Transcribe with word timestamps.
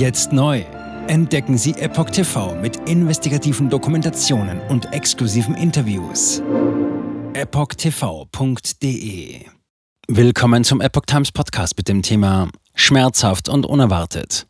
Jetzt 0.00 0.32
neu. 0.32 0.64
Entdecken 1.08 1.58
Sie 1.58 1.72
Epoch 1.72 2.08
TV 2.08 2.54
mit 2.54 2.88
investigativen 2.88 3.68
Dokumentationen 3.68 4.58
und 4.70 4.94
exklusiven 4.94 5.54
Interviews. 5.54 6.40
EpochTV.de 7.34 8.70
Willkommen 10.08 10.64
zum 10.64 10.80
Epoch 10.80 11.04
Times 11.04 11.30
Podcast 11.32 11.76
mit 11.76 11.86
dem 11.88 12.00
Thema 12.00 12.48
Schmerzhaft 12.74 13.50
und 13.50 13.66
unerwartet. 13.66 14.46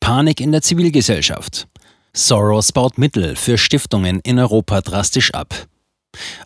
Panik 0.00 0.38
in 0.38 0.52
der 0.52 0.60
Zivilgesellschaft. 0.60 1.66
Soros 2.12 2.70
baut 2.70 2.98
Mittel 2.98 3.36
für 3.36 3.56
Stiftungen 3.56 4.20
in 4.20 4.38
Europa 4.38 4.82
drastisch 4.82 5.32
ab. 5.32 5.66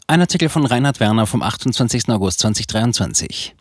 Ein 0.07 0.21
Artikel 0.21 0.49
von 0.49 0.65
Reinhard 0.65 1.01
Werner 1.01 1.27
vom 1.27 1.43
28. 1.43 2.09
August 2.09 2.39
2023. 2.39 3.57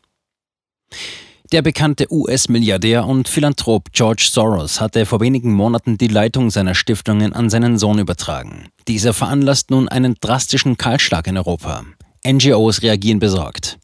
Der 1.54 1.62
bekannte 1.62 2.12
US-Milliardär 2.12 3.06
und 3.06 3.28
Philanthrop 3.28 3.94
George 3.94 4.28
Soros 4.28 4.82
hatte 4.82 5.06
vor 5.06 5.20
wenigen 5.22 5.54
Monaten 5.54 6.00
die 6.00 6.07
Leitung 6.07 6.50
seiner 6.50 6.74
Stiftungen 6.74 7.32
an 7.32 7.52
seinen 7.52 7.78
Sohn 7.78 8.00
übertragen. 8.00 8.70
Dieser 8.88 9.14
veranlasst 9.14 9.70
nun 9.70 9.88
einen 9.88 10.16
drastischen 10.20 10.78
Kahlschlag 10.78 11.28
in 11.28 11.38
Europa. 11.38 11.84
NGOs 12.28 12.82
reagieren 12.82 13.20
besorgt. 13.20 13.78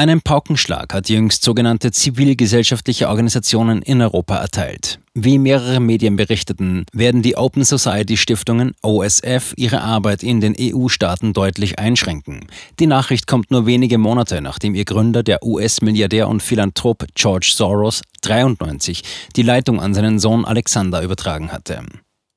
Einen 0.00 0.22
Paukenschlag 0.22 0.94
hat 0.94 1.10
jüngst 1.10 1.42
sogenannte 1.44 1.92
zivilgesellschaftliche 1.92 3.10
Organisationen 3.10 3.82
in 3.82 4.00
Europa 4.00 4.36
erteilt. 4.36 4.98
Wie 5.12 5.36
mehrere 5.36 5.78
Medien 5.78 6.16
berichteten, 6.16 6.86
werden 6.94 7.20
die 7.20 7.36
Open 7.36 7.64
Society 7.64 8.16
Stiftungen 8.16 8.72
OSF 8.80 9.52
ihre 9.58 9.82
Arbeit 9.82 10.22
in 10.22 10.40
den 10.40 10.56
EU-Staaten 10.58 11.34
deutlich 11.34 11.78
einschränken. 11.78 12.46
Die 12.78 12.86
Nachricht 12.86 13.26
kommt 13.26 13.50
nur 13.50 13.66
wenige 13.66 13.98
Monate, 13.98 14.40
nachdem 14.40 14.74
ihr 14.74 14.86
Gründer, 14.86 15.22
der 15.22 15.44
US-Milliardär 15.44 16.28
und 16.28 16.42
Philanthrop 16.42 17.04
George 17.14 17.52
Soros, 17.54 18.00
93, 18.22 19.02
die 19.36 19.42
Leitung 19.42 19.82
an 19.82 19.92
seinen 19.92 20.18
Sohn 20.18 20.46
Alexander 20.46 21.02
übertragen 21.02 21.52
hatte. 21.52 21.82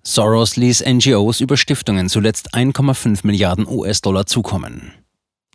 Soros 0.03 0.57
ließ 0.57 0.83
NGOs 0.85 1.39
über 1.39 1.55
Stiftungen 1.55 2.09
zuletzt 2.09 2.53
1,5 2.55 3.19
Milliarden 3.25 3.65
US-Dollar 3.65 4.25
zukommen. 4.25 4.91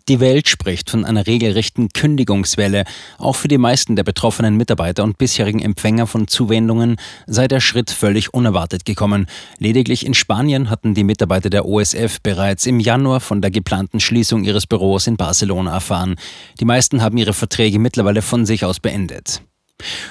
Die 0.08 0.20
Welt 0.20 0.48
spricht 0.48 0.88
von 0.88 1.04
einer 1.04 1.26
regelrechten 1.26 1.90
Kündigungswelle. 1.90 2.84
Auch 3.18 3.36
für 3.36 3.48
die 3.48 3.58
meisten 3.58 3.94
der 3.94 4.04
betroffenen 4.04 4.56
Mitarbeiter 4.56 5.04
und 5.04 5.18
bisherigen 5.18 5.60
Empfänger 5.60 6.06
von 6.06 6.26
Zuwendungen 6.28 6.96
sei 7.26 7.46
der 7.46 7.60
Schritt 7.60 7.90
völlig 7.90 8.32
unerwartet 8.32 8.86
gekommen. 8.86 9.26
Lediglich 9.58 10.06
in 10.06 10.14
Spanien 10.14 10.70
hatten 10.70 10.94
die 10.94 11.04
Mitarbeiter 11.04 11.50
der 11.50 11.66
OSF 11.66 12.22
bereits 12.22 12.64
im 12.64 12.80
Januar 12.80 13.20
von 13.20 13.42
der 13.42 13.50
geplanten 13.50 14.00
Schließung 14.00 14.44
ihres 14.44 14.66
Büros 14.66 15.06
in 15.06 15.18
Barcelona 15.18 15.74
erfahren. 15.74 16.14
Die 16.58 16.64
meisten 16.64 17.02
haben 17.02 17.18
ihre 17.18 17.34
Verträge 17.34 17.78
mittlerweile 17.78 18.22
von 18.22 18.46
sich 18.46 18.64
aus 18.64 18.80
beendet. 18.80 19.42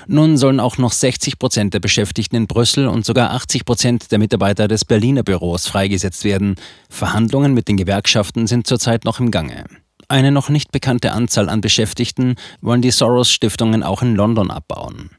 Nun 0.05 0.37
sollen 0.37 0.59
auch 0.59 0.77
noch 0.77 0.91
60 0.91 1.39
Prozent 1.39 1.73
der 1.73 1.79
Beschäftigten 1.79 2.35
in 2.35 2.47
Brüssel 2.47 2.87
und 2.87 3.03
sogar 3.03 3.31
80 3.31 3.65
Prozent 3.65 4.11
der 4.11 4.19
Mitarbeiter 4.19 4.67
des 4.67 4.85
Berliner 4.85 5.23
Büros 5.23 5.65
freigesetzt 5.65 6.23
werden. 6.23 6.55
Verhandlungen 6.87 7.55
mit 7.55 7.67
den 7.67 7.77
Gewerkschaften 7.77 8.45
sind 8.45 8.67
zurzeit 8.67 9.03
noch 9.03 9.19
im 9.19 9.31
Gange. 9.31 9.65
Eine 10.09 10.31
noch 10.31 10.47
nicht 10.49 10.71
bekannte 10.71 11.11
Anzahl 11.11 11.49
an 11.49 11.59
Beschäftigten 11.59 12.35
wollen 12.61 12.81
die 12.81 12.91
Soros-Stiftungen 12.91 13.83
auch 13.83 14.01
in 14.01 14.15
London 14.15 14.51
abbauen. 14.51 15.09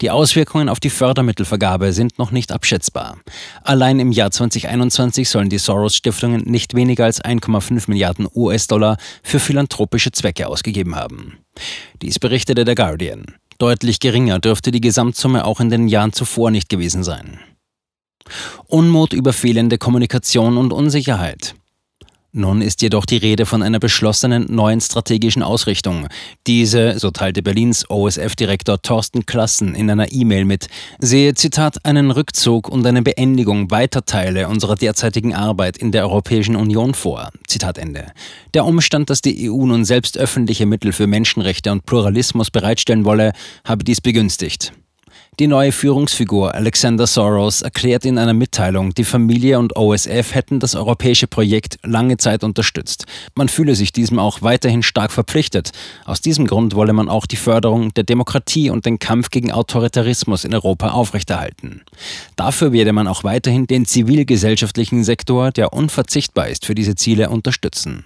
Die 0.00 0.10
Auswirkungen 0.10 0.68
auf 0.68 0.80
die 0.80 0.90
Fördermittelvergabe 0.90 1.92
sind 1.92 2.18
noch 2.18 2.32
nicht 2.32 2.52
abschätzbar. 2.52 3.18
Allein 3.62 4.00
im 4.00 4.12
Jahr 4.12 4.30
2021 4.30 5.28
sollen 5.28 5.48
die 5.48 5.58
Soros-Stiftungen 5.58 6.42
nicht 6.42 6.74
weniger 6.74 7.04
als 7.04 7.22
1,5 7.22 7.84
Milliarden 7.88 8.26
US-Dollar 8.34 8.96
für 9.22 9.38
philanthropische 9.38 10.12
Zwecke 10.12 10.48
ausgegeben 10.48 10.96
haben. 10.96 11.38
Dies 12.02 12.18
berichtete 12.18 12.64
der 12.64 12.74
Guardian. 12.74 13.24
Deutlich 13.58 14.00
geringer 14.00 14.40
dürfte 14.40 14.72
die 14.72 14.80
Gesamtsumme 14.80 15.44
auch 15.44 15.60
in 15.60 15.70
den 15.70 15.86
Jahren 15.86 16.12
zuvor 16.12 16.50
nicht 16.50 16.68
gewesen 16.68 17.04
sein. 17.04 17.38
Unmut 18.66 19.12
über 19.12 19.32
fehlende 19.32 19.78
Kommunikation 19.78 20.56
und 20.56 20.72
Unsicherheit. 20.72 21.54
Nun 22.36 22.62
ist 22.62 22.82
jedoch 22.82 23.06
die 23.06 23.16
Rede 23.16 23.46
von 23.46 23.62
einer 23.62 23.78
beschlossenen 23.78 24.46
neuen 24.52 24.80
strategischen 24.80 25.44
Ausrichtung. 25.44 26.08
Diese, 26.48 26.98
so 26.98 27.12
teilte 27.12 27.44
Berlins 27.44 27.88
OSF-Direktor 27.88 28.82
Thorsten 28.82 29.24
Klassen 29.24 29.76
in 29.76 29.88
einer 29.88 30.10
E-Mail 30.10 30.44
mit, 30.44 30.66
sehe, 30.98 31.34
Zitat, 31.34 31.84
einen 31.86 32.10
Rückzug 32.10 32.68
und 32.68 32.84
eine 32.84 33.02
Beendigung 33.02 33.70
weiter 33.70 34.04
Teile 34.04 34.48
unserer 34.48 34.74
derzeitigen 34.74 35.32
Arbeit 35.32 35.76
in 35.76 35.92
der 35.92 36.02
Europäischen 36.08 36.56
Union 36.56 36.94
vor. 36.94 37.30
Zitat 37.46 37.78
Ende. 37.78 38.06
Der 38.52 38.64
Umstand, 38.64 39.10
dass 39.10 39.22
die 39.22 39.48
EU 39.48 39.66
nun 39.66 39.84
selbst 39.84 40.18
öffentliche 40.18 40.66
Mittel 40.66 40.90
für 40.90 41.06
Menschenrechte 41.06 41.70
und 41.70 41.86
Pluralismus 41.86 42.50
bereitstellen 42.50 43.04
wolle, 43.04 43.32
habe 43.64 43.84
dies 43.84 44.00
begünstigt. 44.00 44.72
Die 45.40 45.48
neue 45.48 45.72
Führungsfigur 45.72 46.54
Alexander 46.54 47.08
Soros 47.08 47.62
erklärt 47.62 48.04
in 48.04 48.18
einer 48.18 48.34
Mitteilung, 48.34 48.94
die 48.94 49.02
Familie 49.02 49.58
und 49.58 49.74
OSF 49.76 50.32
hätten 50.32 50.60
das 50.60 50.76
europäische 50.76 51.26
Projekt 51.26 51.78
lange 51.82 52.18
Zeit 52.18 52.44
unterstützt. 52.44 53.06
Man 53.34 53.48
fühle 53.48 53.74
sich 53.74 53.90
diesem 53.90 54.20
auch 54.20 54.42
weiterhin 54.42 54.84
stark 54.84 55.10
verpflichtet. 55.10 55.72
Aus 56.04 56.20
diesem 56.20 56.46
Grund 56.46 56.76
wolle 56.76 56.92
man 56.92 57.08
auch 57.08 57.26
die 57.26 57.34
Förderung 57.34 57.92
der 57.94 58.04
Demokratie 58.04 58.70
und 58.70 58.86
den 58.86 59.00
Kampf 59.00 59.30
gegen 59.30 59.50
Autoritarismus 59.50 60.44
in 60.44 60.54
Europa 60.54 60.92
aufrechterhalten. 60.92 61.82
Dafür 62.36 62.72
werde 62.72 62.92
man 62.92 63.08
auch 63.08 63.24
weiterhin 63.24 63.66
den 63.66 63.86
zivilgesellschaftlichen 63.86 65.02
Sektor, 65.02 65.50
der 65.50 65.72
unverzichtbar 65.72 66.46
ist 66.46 66.64
für 66.64 66.76
diese 66.76 66.94
Ziele, 66.94 67.28
unterstützen. 67.28 68.04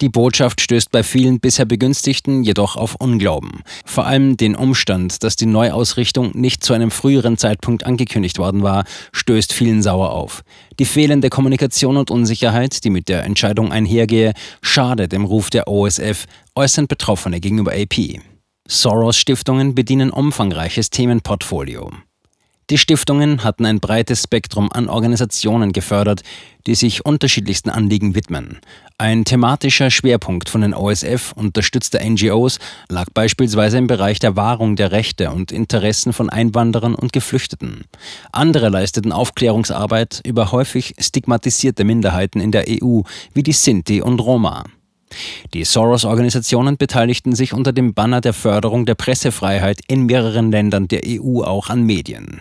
Die 0.00 0.08
Botschaft 0.08 0.60
stößt 0.60 0.90
bei 0.90 1.02
vielen 1.02 1.40
bisher 1.40 1.64
Begünstigten 1.64 2.42
jedoch 2.42 2.76
auf 2.76 2.96
Unglauben. 2.96 3.62
Vor 3.84 4.06
allem 4.06 4.36
den 4.36 4.56
Umstand, 4.56 5.22
dass 5.22 5.36
die 5.36 5.46
Neuausrichtung 5.46 6.32
nicht 6.34 6.64
zu 6.64 6.72
einem 6.72 6.90
früheren 6.90 7.36
Zeitpunkt 7.36 7.84
angekündigt 7.84 8.38
worden 8.38 8.62
war, 8.62 8.84
stößt 9.12 9.52
vielen 9.52 9.82
sauer 9.82 10.10
auf. 10.10 10.42
Die 10.78 10.84
fehlende 10.84 11.30
Kommunikation 11.30 11.96
und 11.96 12.10
Unsicherheit, 12.10 12.84
die 12.84 12.90
mit 12.90 13.08
der 13.08 13.24
Entscheidung 13.24 13.72
einhergehe, 13.72 14.32
schadet 14.60 15.12
dem 15.12 15.24
Ruf 15.24 15.50
der 15.50 15.68
OSF, 15.68 16.26
äußern 16.54 16.86
Betroffene 16.86 17.40
gegenüber 17.40 17.72
AP. 17.72 18.20
Soros-Stiftungen 18.68 19.74
bedienen 19.74 20.10
umfangreiches 20.10 20.90
Themenportfolio. 20.90 21.90
Die 22.70 22.78
Stiftungen 22.78 23.42
hatten 23.44 23.66
ein 23.66 23.80
breites 23.80 24.22
Spektrum 24.22 24.70
an 24.72 24.88
Organisationen 24.88 25.72
gefördert, 25.72 26.22
die 26.66 26.74
sich 26.74 27.04
unterschiedlichsten 27.04 27.70
Anliegen 27.70 28.14
widmen. 28.14 28.60
Ein 28.98 29.24
thematischer 29.24 29.90
Schwerpunkt 29.90 30.48
von 30.48 30.60
den 30.60 30.72
OSF 30.72 31.32
unterstützter 31.32 31.98
NGOs 32.04 32.60
lag 32.88 33.06
beispielsweise 33.12 33.78
im 33.78 33.88
Bereich 33.88 34.20
der 34.20 34.36
Wahrung 34.36 34.76
der 34.76 34.92
Rechte 34.92 35.32
und 35.32 35.50
Interessen 35.50 36.12
von 36.12 36.30
Einwanderern 36.30 36.94
und 36.94 37.12
Geflüchteten. 37.12 37.84
Andere 38.30 38.68
leisteten 38.68 39.10
Aufklärungsarbeit 39.10 40.20
über 40.24 40.52
häufig 40.52 40.94
stigmatisierte 40.98 41.82
Minderheiten 41.82 42.40
in 42.40 42.52
der 42.52 42.66
EU, 42.68 43.00
wie 43.34 43.42
die 43.42 43.52
Sinti 43.52 44.00
und 44.00 44.20
Roma. 44.20 44.64
Die 45.52 45.64
Soros-Organisationen 45.64 46.76
beteiligten 46.76 47.34
sich 47.34 47.52
unter 47.52 47.72
dem 47.72 47.92
Banner 47.92 48.20
der 48.20 48.32
Förderung 48.32 48.86
der 48.86 48.94
Pressefreiheit 48.94 49.80
in 49.88 50.06
mehreren 50.06 50.50
Ländern 50.52 50.88
der 50.88 51.02
EU 51.04 51.42
auch 51.42 51.68
an 51.68 51.82
Medien. 51.82 52.40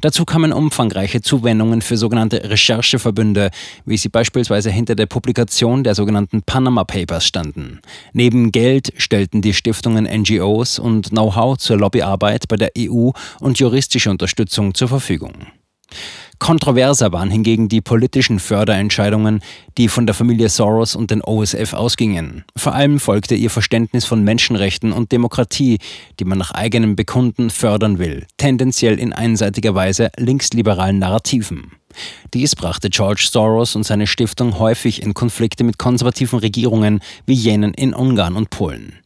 Dazu 0.00 0.24
kamen 0.24 0.52
umfangreiche 0.52 1.20
Zuwendungen 1.20 1.82
für 1.82 1.96
sogenannte 1.96 2.48
Rechercheverbünde, 2.48 3.50
wie 3.84 3.96
sie 3.96 4.08
beispielsweise 4.08 4.70
hinter 4.70 4.94
der 4.94 5.06
Publikation 5.06 5.84
der 5.84 5.94
sogenannten 5.94 6.42
Panama 6.42 6.84
Papers 6.84 7.26
standen. 7.26 7.80
Neben 8.12 8.52
Geld 8.52 8.92
stellten 8.96 9.42
die 9.42 9.54
Stiftungen 9.54 10.04
NGOs 10.04 10.78
und 10.78 11.10
Know-how 11.10 11.58
zur 11.58 11.78
Lobbyarbeit 11.78 12.48
bei 12.48 12.56
der 12.56 12.72
EU 12.78 13.10
und 13.40 13.58
juristische 13.58 14.10
Unterstützung 14.10 14.74
zur 14.74 14.88
Verfügung. 14.88 15.46
Kontroverser 16.38 17.12
waren 17.12 17.30
hingegen 17.30 17.68
die 17.68 17.80
politischen 17.80 18.38
Förderentscheidungen, 18.38 19.40
die 19.76 19.88
von 19.88 20.06
der 20.06 20.14
Familie 20.14 20.48
Soros 20.48 20.94
und 20.94 21.10
den 21.10 21.22
OSF 21.22 21.74
ausgingen. 21.74 22.44
Vor 22.56 22.74
allem 22.74 23.00
folgte 23.00 23.34
ihr 23.34 23.50
Verständnis 23.50 24.04
von 24.04 24.22
Menschenrechten 24.22 24.92
und 24.92 25.12
Demokratie, 25.12 25.78
die 26.20 26.24
man 26.24 26.38
nach 26.38 26.52
eigenem 26.52 26.96
Bekunden 26.96 27.50
fördern 27.50 27.98
will, 27.98 28.26
tendenziell 28.36 28.98
in 28.98 29.12
einseitiger 29.12 29.74
Weise 29.74 30.10
linksliberalen 30.16 30.98
Narrativen. 30.98 31.72
Dies 32.34 32.54
brachte 32.54 32.90
George 32.90 33.28
Soros 33.30 33.74
und 33.74 33.84
seine 33.84 34.06
Stiftung 34.06 34.58
häufig 34.58 35.02
in 35.02 35.14
Konflikte 35.14 35.64
mit 35.64 35.78
konservativen 35.78 36.38
Regierungen 36.38 37.00
wie 37.26 37.34
jenen 37.34 37.74
in 37.74 37.94
Ungarn 37.94 38.36
und 38.36 38.50
Polen. 38.50 39.00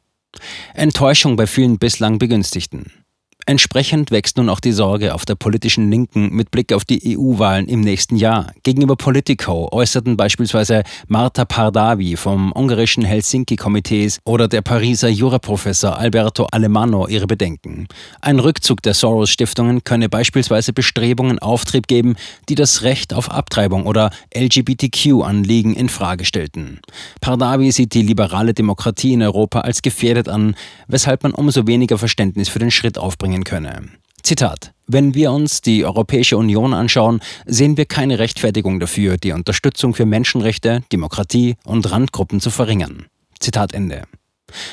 Enttäuschung 0.74 1.36
bei 1.36 1.46
vielen 1.46 1.78
bislang 1.78 2.18
Begünstigten. 2.18 3.01
Entsprechend 3.44 4.12
wächst 4.12 4.36
nun 4.36 4.48
auch 4.48 4.60
die 4.60 4.70
Sorge 4.70 5.14
auf 5.14 5.24
der 5.24 5.34
politischen 5.34 5.90
Linken 5.90 6.32
mit 6.32 6.52
Blick 6.52 6.72
auf 6.72 6.84
die 6.84 7.16
EU-Wahlen 7.18 7.66
im 7.66 7.80
nächsten 7.80 8.14
Jahr. 8.14 8.52
Gegenüber 8.62 8.94
Politico 8.94 9.68
äußerten 9.72 10.16
beispielsweise 10.16 10.84
Marta 11.08 11.44
Pardavi 11.44 12.16
vom 12.16 12.52
ungarischen 12.52 13.04
Helsinki-Komitees 13.04 14.20
oder 14.24 14.46
der 14.46 14.62
Pariser 14.62 15.08
Juraprofessor 15.08 15.98
Alberto 15.98 16.46
Alemanno 16.52 17.08
ihre 17.08 17.26
Bedenken. 17.26 17.88
Ein 18.20 18.38
Rückzug 18.38 18.80
der 18.82 18.94
Soros-Stiftungen 18.94 19.82
könne 19.82 20.08
beispielsweise 20.08 20.72
Bestrebungen 20.72 21.40
Auftrieb 21.40 21.88
geben, 21.88 22.14
die 22.48 22.54
das 22.54 22.82
Recht 22.82 23.12
auf 23.12 23.28
Abtreibung 23.28 23.86
oder 23.86 24.10
LGBTQ-Anliegen 24.36 25.74
in 25.74 25.88
Frage 25.88 26.24
stellten. 26.24 26.78
Pardavi 27.20 27.72
sieht 27.72 27.94
die 27.94 28.02
liberale 28.02 28.54
Demokratie 28.54 29.14
in 29.14 29.22
Europa 29.22 29.62
als 29.62 29.82
gefährdet 29.82 30.28
an, 30.28 30.54
weshalb 30.86 31.24
man 31.24 31.32
umso 31.32 31.66
weniger 31.66 31.98
Verständnis 31.98 32.48
für 32.48 32.60
den 32.60 32.70
Schritt 32.70 32.98
aufbringen 33.32 33.44
könne. 33.44 33.88
Zitat 34.22 34.72
Wenn 34.86 35.14
wir 35.14 35.32
uns 35.32 35.62
die 35.62 35.84
Europäische 35.84 36.36
Union 36.36 36.74
anschauen, 36.74 37.20
sehen 37.46 37.76
wir 37.76 37.86
keine 37.86 38.18
Rechtfertigung 38.18 38.78
dafür, 38.78 39.16
die 39.16 39.32
Unterstützung 39.32 39.94
für 39.94 40.06
Menschenrechte, 40.06 40.82
Demokratie 40.92 41.56
und 41.64 41.90
Randgruppen 41.90 42.40
zu 42.40 42.50
verringern. 42.50 43.06
Zitat 43.40 43.72
Ende. 43.72 44.02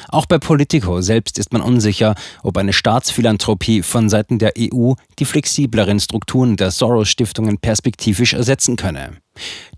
Auch 0.09 0.25
bei 0.25 0.39
Politico 0.39 1.01
selbst 1.01 1.39
ist 1.39 1.53
man 1.53 1.61
unsicher, 1.61 2.15
ob 2.43 2.57
eine 2.57 2.73
Staatsphilanthropie 2.73 3.81
von 3.81 4.09
Seiten 4.09 4.37
der 4.37 4.53
EU 4.59 4.93
die 5.19 5.25
flexibleren 5.25 5.99
Strukturen 6.01 6.57
der 6.57 6.71
Soros-Stiftungen 6.71 7.59
perspektivisch 7.59 8.33
ersetzen 8.33 8.75
könne. 8.75 9.17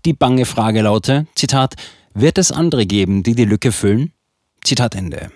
Die 0.04 0.12
bange 0.12 0.44
Frage 0.44 0.82
laute, 0.82 1.26
Zitat, 1.36 1.74
wird 2.14 2.36
es 2.36 2.50
andere 2.50 2.84
geben, 2.84 3.22
die 3.22 3.36
die 3.36 3.44
Lücke 3.44 3.70
füllen? 3.70 4.12
Zitat 4.64 4.96
Ende. 4.96 5.30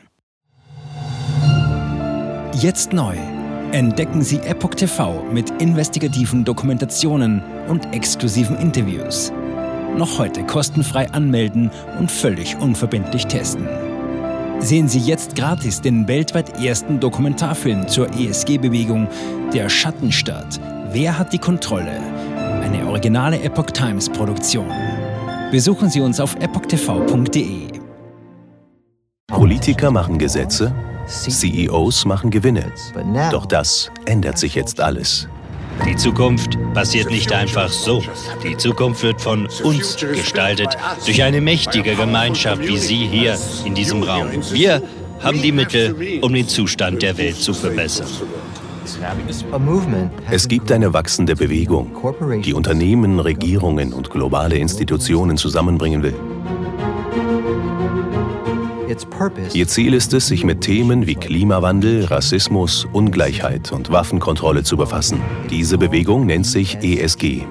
Jetzt 2.60 2.92
neu. 2.92 3.35
Entdecken 3.72 4.22
Sie 4.22 4.38
Epoch 4.38 4.74
TV 4.74 5.24
mit 5.32 5.50
investigativen 5.60 6.44
Dokumentationen 6.44 7.42
und 7.68 7.92
exklusiven 7.92 8.56
Interviews. 8.58 9.32
Noch 9.96 10.18
heute 10.18 10.44
kostenfrei 10.44 11.10
anmelden 11.10 11.70
und 11.98 12.10
völlig 12.10 12.56
unverbindlich 12.56 13.26
testen. 13.26 13.66
Sehen 14.60 14.88
Sie 14.88 15.00
jetzt 15.00 15.34
gratis 15.34 15.80
den 15.80 16.06
weltweit 16.06 16.62
ersten 16.62 17.00
Dokumentarfilm 17.00 17.88
zur 17.88 18.08
ESG-Bewegung 18.14 19.08
Der 19.52 19.68
Schattenstaat. 19.68 20.60
Wer 20.92 21.18
hat 21.18 21.32
die 21.32 21.38
Kontrolle? 21.38 22.00
Eine 22.62 22.86
originale 22.86 23.40
Epoch 23.42 23.72
Times 23.72 24.08
Produktion. 24.08 24.70
Besuchen 25.50 25.90
Sie 25.90 26.00
uns 26.00 26.20
auf 26.20 26.36
epochtv.de. 26.36 27.68
Politiker 29.26 29.90
machen 29.90 30.18
Gesetze, 30.18 30.72
CEOs 31.06 32.04
machen 32.04 32.30
Gewinne. 32.30 32.72
Doch 33.30 33.46
das 33.46 33.90
ändert 34.04 34.38
sich 34.38 34.54
jetzt 34.54 34.80
alles. 34.80 35.28
Die 35.84 35.96
Zukunft 35.96 36.58
passiert 36.72 37.10
nicht 37.10 37.32
einfach 37.32 37.68
so. 37.68 38.02
Die 38.42 38.56
Zukunft 38.56 39.02
wird 39.02 39.20
von 39.20 39.46
uns 39.62 39.96
gestaltet, 39.96 40.76
durch 41.04 41.22
eine 41.22 41.40
mächtige 41.40 41.94
Gemeinschaft 41.94 42.66
wie 42.66 42.78
Sie 42.78 43.06
hier 43.06 43.38
in 43.64 43.74
diesem 43.74 44.02
Raum. 44.02 44.28
Wir 44.52 44.82
haben 45.20 45.42
die 45.42 45.52
Mittel, 45.52 46.20
um 46.22 46.32
den 46.32 46.48
Zustand 46.48 47.02
der 47.02 47.16
Welt 47.18 47.36
zu 47.36 47.52
verbessern. 47.52 48.08
Es 50.30 50.48
gibt 50.48 50.70
eine 50.72 50.92
wachsende 50.92 51.34
Bewegung, 51.34 51.90
die 52.42 52.54
Unternehmen, 52.54 53.18
Regierungen 53.18 53.92
und 53.92 54.10
globale 54.10 54.56
Institutionen 54.56 55.36
zusammenbringen 55.36 56.02
will. 56.02 56.14
Ihr 59.52 59.68
Ziel 59.68 59.94
ist 59.94 60.14
es, 60.14 60.28
sich 60.28 60.44
mit 60.44 60.60
Themen 60.60 61.06
wie 61.06 61.14
Klimawandel, 61.14 62.04
Rassismus, 62.04 62.86
Ungleichheit 62.92 63.72
und 63.72 63.90
Waffenkontrolle 63.90 64.62
zu 64.62 64.76
befassen. 64.76 65.20
Diese 65.50 65.78
Bewegung 65.78 66.26
nennt 66.26 66.46
sich 66.46 66.78
ESG. 66.82 67.42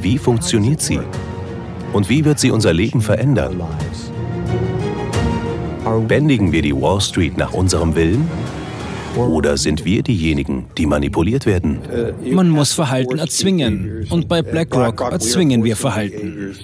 Wie 0.00 0.18
funktioniert 0.18 0.80
sie? 0.80 1.00
Und 1.92 2.08
wie 2.08 2.24
wird 2.24 2.38
sie 2.38 2.50
unser 2.50 2.72
Leben 2.72 3.00
verändern? 3.00 3.60
Bändigen 6.06 6.52
wir 6.52 6.62
die 6.62 6.74
Wall 6.74 7.00
Street 7.00 7.36
nach 7.36 7.52
unserem 7.52 7.94
Willen? 7.94 8.28
Oder 9.16 9.56
sind 9.56 9.84
wir 9.84 10.02
diejenigen, 10.02 10.66
die 10.76 10.86
manipuliert 10.86 11.46
werden? 11.46 11.80
Man 12.30 12.50
muss 12.50 12.72
Verhalten 12.72 13.18
erzwingen. 13.18 14.06
Und 14.10 14.28
bei 14.28 14.42
BlackRock 14.42 15.00
erzwingen 15.00 15.64
wir 15.64 15.76
Verhalten. 15.76 16.54